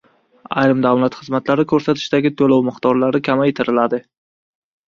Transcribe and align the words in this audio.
Ayrim 0.61 0.79
davlat 0.85 1.17
xizmatlari 1.19 1.67
ko‘rsatishdagi 1.73 2.31
to‘lov 2.41 2.65
miqdorlari 2.71 3.23
kamaytiriladi 3.29 4.01